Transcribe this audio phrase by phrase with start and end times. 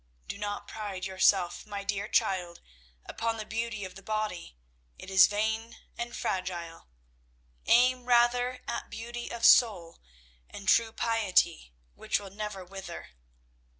[0.27, 2.59] Do not pride yourself, my dear child,
[3.05, 4.57] upon the beauty of the body.
[4.97, 6.87] It is vain and fragile.
[7.67, 9.99] Aim rather at beauty of soul
[10.49, 13.09] and true piety, which will never wither."